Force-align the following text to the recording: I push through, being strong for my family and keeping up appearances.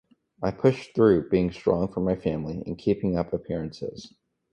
I 0.41 0.49
push 0.49 0.87
through, 0.95 1.29
being 1.29 1.51
strong 1.51 1.93
for 1.93 1.99
my 1.99 2.15
family 2.15 2.63
and 2.65 2.75
keeping 2.75 3.15
up 3.19 3.33
appearances. 3.33 4.11